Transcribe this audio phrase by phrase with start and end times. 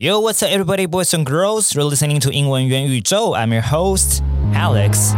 [0.00, 1.74] Yo, what's up, everybody, boys and girls?
[1.74, 3.34] You're listening to 英文元宇宙.
[3.34, 4.22] I'm your host,
[4.54, 5.12] Alex.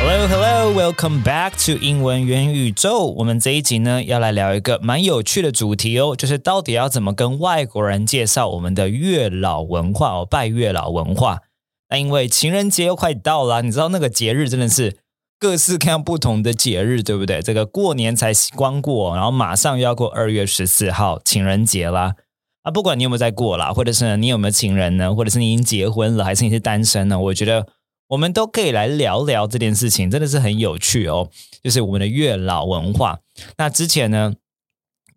[0.00, 3.14] Hello, hello, welcome back to 英文元宇宙。
[3.16, 11.42] 我们这一集呢，要来聊一个蛮有趣的主题哦，就是到底要怎么跟外国人介绍我们的月老文化哦，拜月老文化。
[11.90, 14.96] 那因为情人节又快到了，你知道那个节日真的是。
[15.40, 17.40] 各式各样不同的节日，对不对？
[17.40, 22.14] 这个过年才刚过，然后马上又要过二月十四号情人节啦。
[22.62, 27.18] 啊，不管你有没有在过啦，或者是你有没有情人呢，或者是你已经结婚了，还是你是单身呢？
[27.18, 27.66] 我觉得
[28.08, 31.30] 我们都可以来聊聊这件事情，真的是很有趣哦。
[31.64, 33.20] 就是我们的月老文化。
[33.56, 34.34] 那之前呢，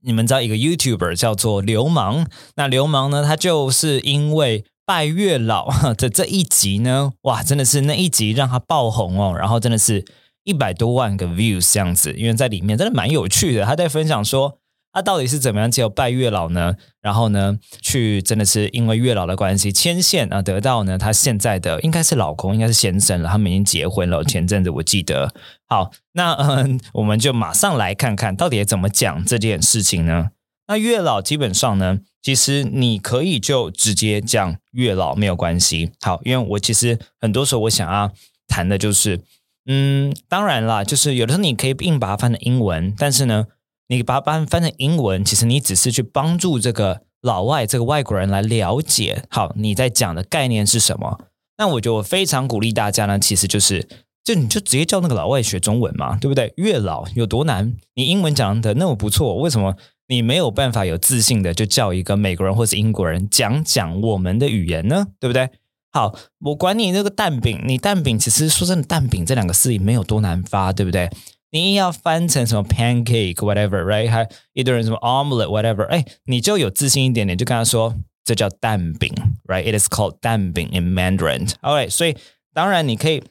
[0.04, 4.64] 你们知道一个 YouTuber 叫做流氓，那流氓呢，他就是因为。
[4.86, 10.04] 拜月老的这一集呢，哇，真的是那一集让他爆红哦，然后真的是
[10.44, 13.66] 一百多万个 views 这样子，因为在里面真的蛮有趣的。
[13.66, 14.60] 他在分享说，
[14.92, 16.76] 他到底是怎么样借拜月老呢？
[17.02, 24.24] 然后呢，去真的是因为月老的关系牵线啊，得到呢他现在的应该是老公，应该是先生了，他们已经结婚了。
[24.24, 25.34] 前阵子我记得，
[25.68, 30.30] 好，那嗯，我们就马上来看看到底怎么讲这件事情呢？
[30.68, 35.92] 那月老基本上呢，其实你可以就直接讲月老没有关系。
[36.02, 38.12] 好，因为我其实很多时候我想要
[38.48, 39.20] 谈的就是，
[39.66, 43.48] 嗯，当然啦，就是有的时候你可以硬把它翻成英文，但是呢，
[43.88, 51.20] 你把它翻翻成英文，其实你只是去帮助这个老外这个外国人来了解，好，你在讲的概念是什么。
[51.58, 53.88] 那我觉得我非常鼓励大家呢，其实就是，
[54.24, 56.52] 就你就直接叫那个老外学中文嘛，对不对？
[56.58, 57.76] 月老有多难？
[57.94, 59.76] 你英文讲的那么不错，为什么？
[60.10, 65.50] 你没有办法有自信的就叫一个美国人或是英国人讲讲我们的语言呢，对不对？
[65.94, 71.08] 好，我管你那个蛋饼，你蛋饼其实说真的，蛋饼这两个字也没有多难发，对不对？
[71.52, 74.10] 你硬要翻成什么 pancake whatever，right？
[74.10, 79.14] 还一堆人什么 omelette whatever，哎，你就有自信一点点，就跟他说这叫蛋饼
[79.46, 81.54] ，right？It is called 蛋饼 in Mandarin。
[81.62, 82.18] OK，、right, 所以
[82.56, 83.22] 当然你可以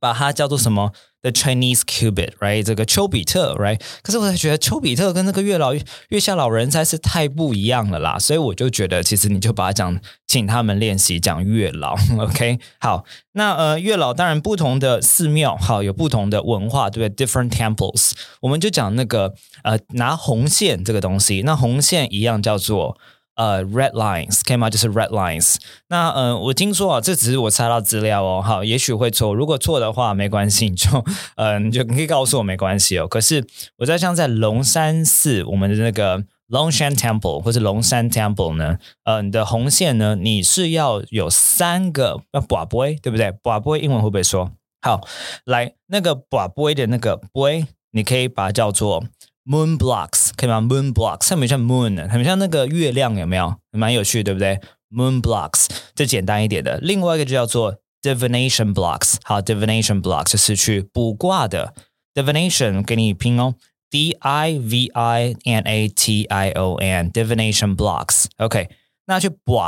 [0.00, 2.64] 把它叫做什么？The Chinese Cupid，right？
[2.64, 3.78] 这个丘比特，right？
[4.02, 12.58] 可是我才觉得丘比特跟那个月老月下老人才是太不一样了啦，所以我就觉得其实你就把它讲，请他们练习讲月老， OK？
[12.80, 22.96] 好，那呃月老当然不同的寺庙，好有不同的文化，对不对？Different temples，我们就讲那个呃拿红线这个东西，那红线一样叫做。
[23.36, 24.68] 呃，red lines 可以吗？
[24.68, 25.56] 就是 red lines。
[25.88, 29.34] 那呃，我听说啊，这只是我查到资料哦，好，也许会错。
[29.34, 31.04] 如果错的话，没关系，你就
[31.36, 33.08] 嗯， 就你可以告诉我没关系哦。
[33.08, 33.46] 可是
[33.78, 44.50] 我在像在龙山寺，我们的那个 Longshan Temple 或者龙山 Temple 呢，呃，你的红线呢，你是要有三个要 boy 对不对？boy 英文会不会说？
[44.82, 45.00] 好，
[45.44, 49.04] 来那个 boy 的那个 boy，你可以把它叫做。
[49.50, 53.56] Moon blocks 可以吗？Moon blocks 很像 moon，很像那个月亮，有没有？
[53.72, 54.60] 蛮有趣，对不对
[54.94, 56.78] ？Moon blocks 这简单一点的。
[56.78, 59.16] 另外一个就叫做 divination blocks。
[59.24, 61.74] 好，divination blocks 就是去卜卦的。
[62.14, 63.56] divination 给你拼哦
[63.90, 68.26] ，D I V I N A T I O N，divination blocks。
[68.36, 68.68] OK，
[69.06, 69.60] 那去卜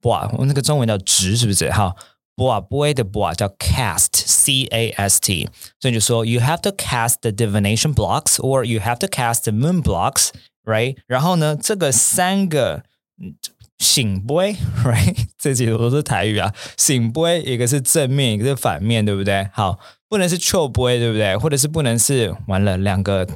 [0.00, 1.70] 卜，我那个中文叫直，是不是？
[1.70, 1.94] 好。
[2.35, 5.49] 卜卜的卜叫 cast，c a s t，
[5.79, 10.97] 所以就说 you have to cast the divination blocks or you have to cast the moon blocks，right？
[11.07, 12.83] 然后呢，这个三个
[13.77, 14.43] 醒波，
[14.83, 15.27] right？
[15.37, 19.49] 这几个都是台语啊，醒波一个是正面，一个是反面，对不对？
[19.53, 19.79] 好，
[20.09, 21.37] 不能是错波，对不对？
[21.37, 23.27] 或者是不能是完了两个。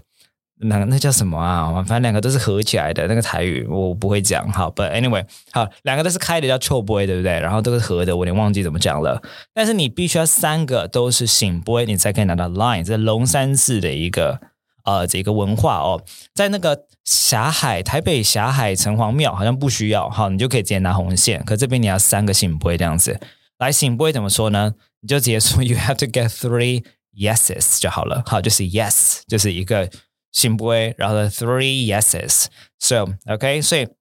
[0.60, 1.72] 那那叫什么啊？
[1.82, 7.32] 反正两个都是合起来的那个台语我不会讲，好，But anyway，好，两个都是开的叫臭 boy，对不对？
[7.41, 9.20] 然后都是合的，我有点忘记怎么讲了。
[9.53, 12.84] 但是你必须要三个都是醒 boy，你才可以拿到 line。
[12.84, 14.41] 这龙山寺的一个
[14.84, 16.00] 呃这个文化哦，
[16.32, 21.43] 在那个霞海台北霞海城隍庙好像不需要，好，你就可以直接拿红线。
[21.44, 23.19] 可这边你要三个醒 boy 这样子，
[23.59, 24.75] 来醒 boy 怎么说呢？
[25.00, 29.91] 你就直接说 you have to get three yeses 就好了，好，就是 yes 就是一个。
[30.34, 32.46] 信不会，然后 three yeses.
[32.80, 33.91] So okay, so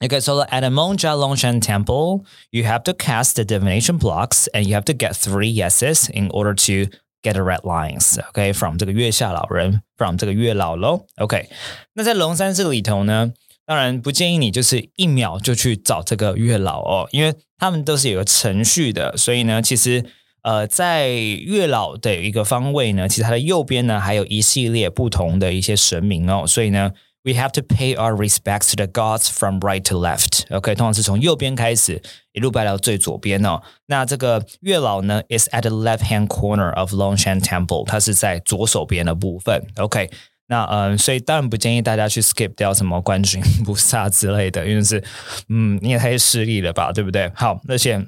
[0.00, 4.64] okay, so at a Monja Longshan temple, you have to cast the divination blocks and
[4.64, 6.90] you have to get three yeses in order to
[7.22, 8.18] get the red lines.
[8.30, 11.06] Okay, from 这个月下老人，from 这个月老喽。
[11.16, 11.48] OK，
[11.94, 13.32] 那在龙山寺里头呢，
[13.64, 20.04] 当然不建议你就是一秒就去找这个月老哦，因为他们都是有个程序的，所以呢，其实。
[20.43, 26.91] 呃，在月老的一个方位呢，其实它的右边呢还有一系列不同的一些神明哦，所以呢
[27.23, 30.43] ，we have to pay our respects to the gods from right to left。
[30.49, 32.01] OK，通常是从右边开始，
[32.31, 33.61] 一路拜到最左边哦。
[33.85, 39.63] 那这个月老呢，is at the left hand corner of Longshan Temple，它是在左手边的部分。
[39.75, 40.09] OK，
[40.47, 45.03] 那嗯，所以当然不建议大家去 skip 掉什么观世音菩萨之类的，因为是
[45.49, 47.31] 嗯，你也太势利了吧，对不对？
[47.35, 48.07] 好，那先。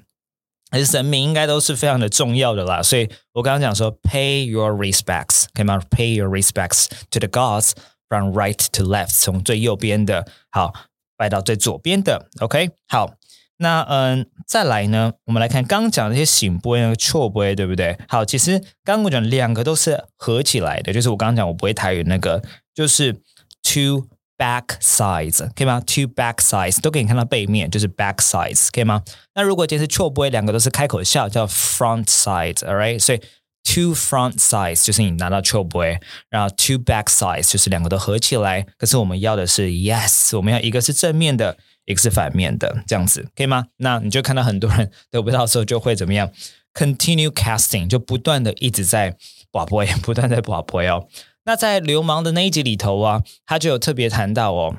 [0.73, 7.73] 还是神明应该都是非常的重要的啦，所以我刚刚讲说，pay your respects，可以吗？Pay your respects to the gods
[8.09, 10.73] from right to left，从最右边的，好，
[11.15, 13.13] 拜到最左边的，OK，好，
[13.57, 17.95] 那嗯，再来呢，我们来看刚刚讲那些醒波和错波，对不对？
[18.07, 22.41] 好，其实刚刚我讲两个都是合起来的，就是我刚刚讲我不会台语那个，
[22.73, 23.13] 就是
[23.61, 24.07] two。
[24.37, 29.03] Back sides 可以吗？Two back sides 都给你看到背面，就是 back sides 可以吗？
[29.35, 32.99] 那如果今天是错位，两个都是开口笑，叫 front sides，all right？
[32.99, 33.21] 所以
[33.63, 35.99] two front sides 就是你拿到错位，
[36.29, 38.65] 然后 two back sides 就是两个都合起来。
[38.77, 43.67] 可是我们要的是 yes，我们要一个是正面的，一个是反面的，这样子可以吗？
[43.77, 46.29] 那你就看到很多人得不到的时候，就会怎么样
[46.73, 49.15] ？Continue casting 就不断的一直在
[49.51, 51.07] 划波，不断在划波哦。
[51.45, 54.75] 那在流氓的那一集里头啊，他就有特别谈到哦。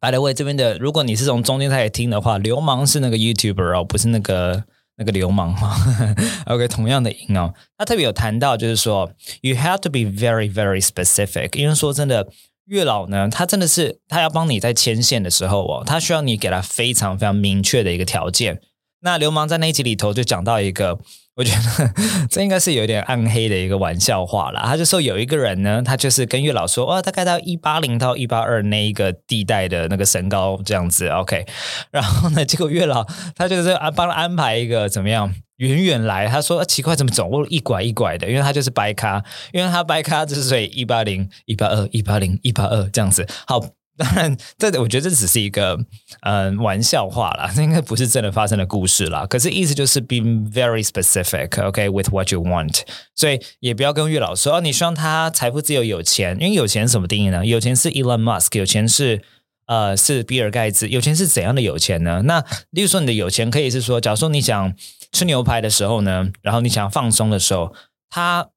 [0.00, 4.64] By the way，这边的如果你是从中间开始听的话，流氓是那个 YouTuber 哦，不是那个
[4.96, 5.76] 那个流氓哈。
[6.46, 12.28] OK，同样的音哦，他特别有谈到，就是说 You have to be very very specific，因为说真的，
[12.64, 18.60] 月老呢，他真的是他要帮你在牵线的时候哦，他需要你给他非常非常明确的一个条件。
[19.00, 20.98] 那流氓在那一集里头就讲到一个。
[21.36, 21.92] 我觉得
[22.30, 24.60] 这应该是有点暗黑的一个玩笑话了。
[24.64, 31.44] 他就说有一个人呢，他就是跟月老说，哇，大概到一八零到一八二那一个地带的那个身高这样子，OK。
[31.90, 33.04] 然后呢，结果月老
[33.34, 36.28] 他就是安帮他安排一个怎么样，远远来。
[36.28, 38.28] 他说奇怪，怎么走路一拐一拐的？
[38.28, 43.26] 因为他就是白咖，因为他白咖，就是所以一八零、一八二、一八零、一八二这样子。
[43.46, 43.60] 好。
[43.98, 45.78] 当然，这我觉得这只是一个
[46.22, 49.24] 嗯玩笑话啦，这应该不是真的发生的故事啦。
[49.24, 52.80] 可是意思就是 be very specific, okay, with what you want。
[53.14, 56.36] 所以也不要跟月老说哦，你希望他财富自由、有钱。
[56.40, 57.46] 因为有钱什么定义呢？
[57.46, 59.22] 有钱是 Elon Musk，有钱是
[59.66, 60.88] 呃是比尔盖茨。
[60.88, 62.22] 有钱是怎样的有钱呢？
[62.24, 64.74] 那例如说你的有钱可以是说，假如说你想
[65.12, 67.72] 吃牛排的时候呢，然后你想放松的时候，
[68.10, 68.48] 他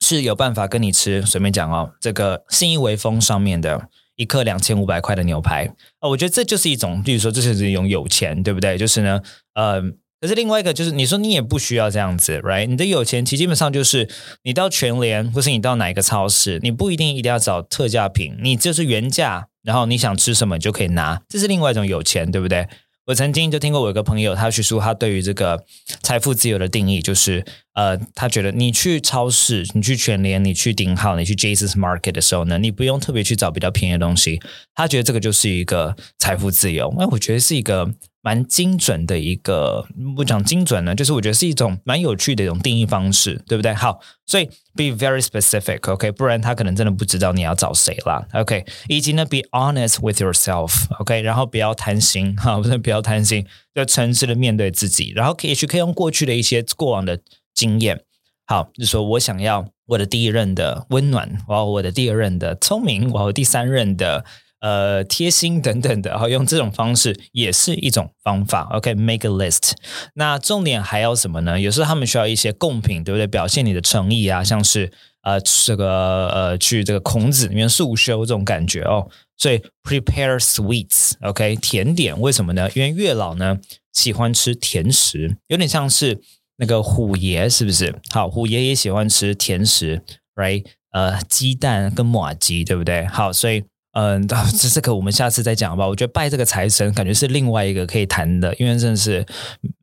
[0.00, 1.22] 是有办法跟你吃。
[1.22, 3.88] 随便讲哦，这个信义威风上面的。
[4.16, 5.66] 一克两千五百块的牛排
[6.00, 8.76] 啊，我觉得这就是一种，比如说这是一种有钱，对不对？
[8.76, 9.22] 就是呢，
[9.54, 9.80] 呃，
[10.20, 12.66] 可是另外一个就是，你说你也不需要这样子，right？
[12.66, 14.08] 你的有钱其实基本上就是
[14.42, 22.66] 你到全联或是你到哪一个超市，你不一定一定要找特价品，你就是原价，然后你想吃什么你就可以拿，这是另外一种有钱，对不对？
[23.06, 25.64] 我曾经就听过我一个朋友，他去说他对于这个
[26.02, 27.44] 财富自由的定义，就是
[27.74, 34.40] 呃，他觉得你去超市、你去全联、你去顶号、你去 Jesus Market 的时候呢，你不用特别去找比较便宜的东西，
[34.74, 36.92] 他觉得这个就是一个财富自由。
[36.98, 37.94] 那我觉得是一个。
[38.26, 39.86] 蛮精准的一个，
[40.16, 43.72] 不讲精准呢，就是我觉得是一种蛮有趣的一种定义方式，对不对？
[43.72, 57.20] 好，所以 be very specific，OK，不然他可能真的不知道你要找谁啦，OK，以及呢，be honest with yourself，OK，然后不要贪心，哈，不是不要贪心，要诚实的面对自己，然后可以去可以用过去的一些过往的
[57.54, 58.00] 经验，
[58.44, 64.24] 好，就说我想要我的第一任的温暖，我要我的第二任的聪明，我要第三任的。
[64.66, 68.62] 呃，贴心等等的，好，用这种方式也是一种方法。
[68.72, 69.74] OK，make a list。
[70.14, 71.60] 那重点还要什么呢？
[71.60, 73.28] 有时候他们需要一些贡品，对不对？
[73.28, 74.90] 表现你的诚意啊，像是
[75.22, 79.08] 呃，这个呃，去这个孔子里面速修这种感觉哦。
[79.36, 82.20] 所以 prepare sweets，OK，甜点。
[82.20, 82.68] 为什么呢？
[82.74, 83.58] 因为月老呢
[83.92, 86.20] 喜欢吃甜食，有点像是
[86.56, 87.94] 那个虎爷，是不是？
[88.10, 90.02] 好，虎爷也喜欢吃甜食
[90.34, 90.64] ，right？
[90.90, 93.06] 呃，鸡蛋跟马鸡，对不对？
[93.06, 93.62] 好，所以。
[93.98, 95.88] 嗯，这这个我们下次再讲吧。
[95.88, 99.24] 我觉得拜这个财神，感觉是另外一个可以谈的，因为真的是，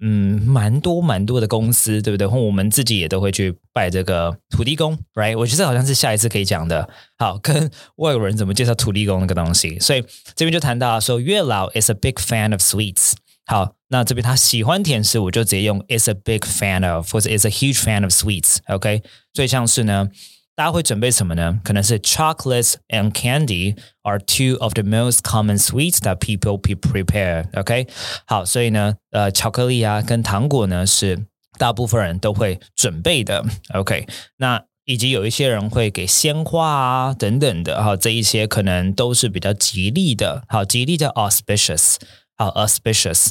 [0.01, 2.27] 嗯，蛮多蛮多的公司，对不对？
[2.27, 5.36] 或我们自己也都会去拜这个土地公，right？
[5.36, 6.88] 我觉得好像是下一次可以讲的。
[7.17, 10.05] 好，跟外国人怎么介绍土地公那个东西，所以
[10.36, 13.13] 这边就谈到说，月老 is a big fan of sweets。
[13.48, 18.58] 好，那这边他喜欢甜食，我就直接用 is a big fan of，或者 is a huge fan of sweets。
[18.67, 19.01] OK，
[19.34, 20.12] 所以像是呢。
[20.55, 21.60] 大家会准备什么呢？
[21.63, 27.48] 可能是 chocolates and candy are two of the most common sweets that people prepare.
[27.60, 27.88] OK，
[28.27, 31.25] 好，所以呢，呃，巧克力啊跟糖果呢是
[31.57, 33.43] 大部分人都会准备的。
[33.74, 34.05] OK，
[34.38, 40.43] 那以及有一些人会给鲜花啊等等的，哈，这一些可能都是比较吉利的。
[40.48, 41.95] 好，吉利叫 auspicious，
[42.38, 43.29] 好，auspicious，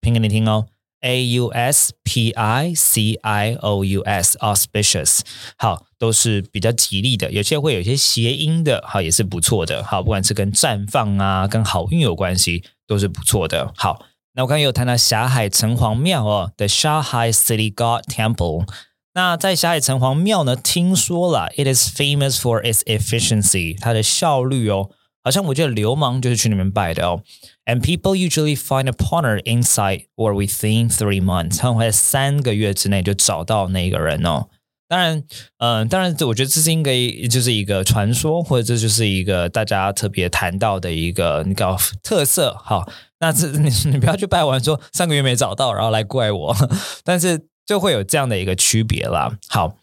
[0.00, 0.66] 拼给你听哦。
[1.06, 5.20] A U S P I C I O U S auspicious，
[5.56, 13.72] 好，都是比较吉利的，有些会有一些谐音的，好，也是不错的，好，不管是跟绽放啊，跟好运有关系，都是不错的。
[13.76, 18.66] 好，那我刚刚有谈到霞海城隍庙哦，The Shanghai City God Temple。
[19.14, 24.90] 那在霞海城隍庙呢，听说了，it is famous for its efficiency，它的效率哦，
[25.26, 27.20] 好像我觉得流氓就是去那边拜的哦。
[27.64, 34.46] And people usually find a partner inside or within three months，他们会在三个月之内就找到那个人哦。
[34.86, 35.24] 当然，
[35.58, 36.92] 嗯，当然，我觉得这是应该
[37.28, 42.56] 就是一个传说，或者这就是一个大家特别谈到的一个你搞特色。
[42.62, 46.56] 好，那这你 你不要去拜完说三个月没找到，然后来怪我，
[47.02, 49.36] 但是就会有这样的一个区别啦。
[49.48, 49.76] 好，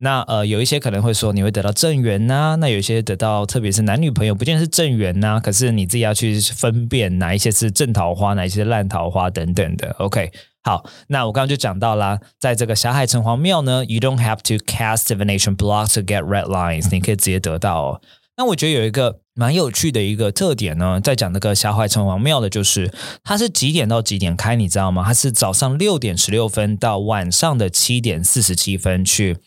[0.00, 9.94] 那呃，有一些可能会说你会得到正缘呐，那有一些得到，特别是男女朋友，不见是正缘呐，可是你自己要去分辨哪一些是正桃花，哪一些烂桃花等等的。
[9.98, 10.30] OK。
[10.62, 17.82] 好，那我刚刚就讲到啦，在这个霞海城隍庙呢，you don't have to cast divination blocks to get red lines，你可以直接得到。
[17.82, 18.00] 哦。
[18.36, 22.92] 那我觉得有一个蛮有趣的一个特点呢，在讲那个霞海城隍庙的，就是
[23.24, 25.02] 它是几点到几点开，你知道吗？
[25.02, 29.38] 它是早上六点十六分到晚上的七点四十七分去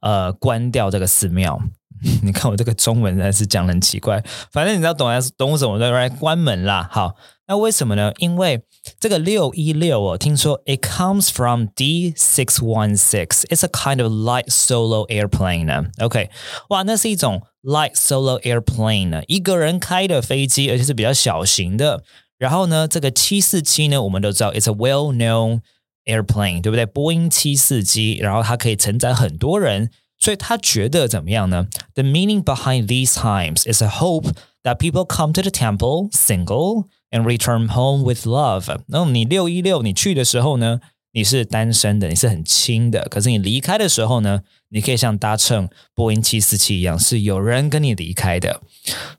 [0.00, 1.60] 呃关掉这个寺庙。
[2.22, 6.88] 你看我这个中文还是讲很奇怪，反正你知道懂还是懂什么的，来关门啦。
[6.90, 7.14] 好，
[7.46, 8.10] 那为什么呢？
[8.16, 8.62] 因为
[8.98, 13.44] 这个六一六哦，听说 it comes from D six one six.
[13.50, 15.84] It's a kind of light solo airplane 呢。
[15.98, 16.30] OK，
[16.70, 22.02] 哇，那是一种 light solo airplane 呢，一个人开的飞机，而且是比较小型的。
[22.38, 25.60] 然后呢，这个七四七呢，我们都知道 it's a well known
[26.04, 26.86] airplane，对不对？
[26.86, 29.90] 波音七四七，然后它可以承载很多人。
[30.22, 34.30] 所以他觉得怎么样呢？The meaning behind these times is a hope
[34.64, 38.66] that people come to the temple single and return home with love。
[38.86, 40.80] 然后你六一六你去的时候呢，
[41.12, 43.08] 你是单身的，你是很轻的。
[43.10, 48.60] 可是你离开的时候呢，你可以像搭乘波音七四七一样，是有人跟你离开的。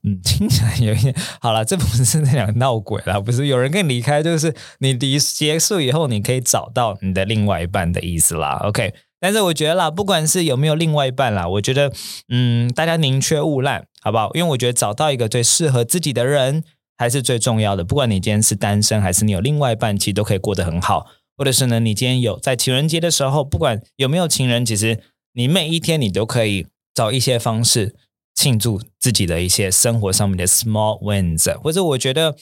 [0.04, 8.60] 嗯，听起来有一点好了，这不是那两个闹鬼了， 不是有人跟你离开，就是你离结束以后，你可以找到你的另外一半的意思啦。
[8.64, 8.94] OK。
[9.24, 11.94] 但是我觉得啦，不管是有没有另外一半啦，我觉得，
[12.30, 14.32] 嗯，大家宁缺毋滥，好不好？
[14.34, 16.64] 因为我觉得找到一个最适合自己的人，
[16.98, 17.84] 还是最重要的。
[17.84, 21.06] 不管你今天是单身，还是你有另外一半，其实都可以过得很好。
[21.38, 25.00] 或者是呢，你今天有在情人节的时候，不管有没有情人，其实
[25.34, 27.96] 你每一天你都可以找一些方式
[28.42, 31.54] 庆祝自己的一些生活上面的 small wins。
[31.60, 32.36] 或者我觉得，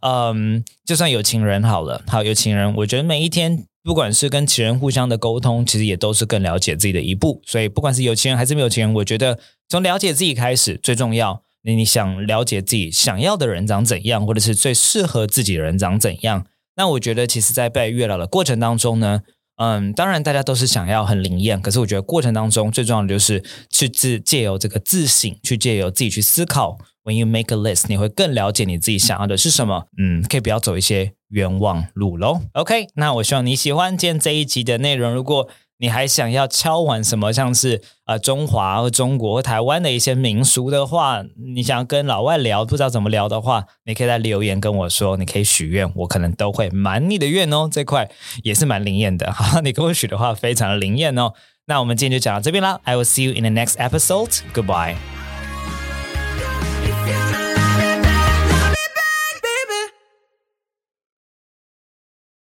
[0.00, 3.66] 嗯，就算有情人好了，好有情人，我觉得每一天。
[3.84, 7.42] 不管是跟情人互相的沟通，其实也都是更了解自己的一步。
[7.44, 11.42] 所以，不管是有情人还是没有情人，我觉得从了解自己开始最重要。
[11.64, 16.46] 你你想了解自己想要的人长怎样，或者是最适合自己的人长怎样？
[16.76, 19.22] 那我觉得，其实，在被月老的过程当中呢，
[19.62, 23.40] 嗯，当然大家都是想要很灵验，可是我觉得过程当中最重要的就是
[23.70, 26.78] 去自借由这个自省，去借由自己去思考。
[27.04, 29.84] When you make a list，你会更了解你自己想要的是什么。
[29.98, 32.40] 嗯，可以不要走一些冤枉路喽。
[32.54, 35.12] OK，那我希望你喜欢今天这一集的内容。
[35.12, 35.48] 如果
[35.82, 41.24] 你还想要敲完什么，像是啊中华或中国台湾的一些民俗的话，
[41.54, 45.16] 你想要跟老外聊，不知道怎么聊的话，你可以在留言跟我说。
[45.16, 47.68] 你可以许愿，我可能都会满你的愿哦。
[47.70, 48.08] 这块
[48.44, 49.32] 也是蛮灵验的。
[49.32, 51.32] 好，你跟我许的话，非常的灵验哦。
[51.66, 52.78] 那我们今天就讲到这边啦。
[52.84, 54.38] I will see you in the next episode.
[54.54, 55.21] Goodbye.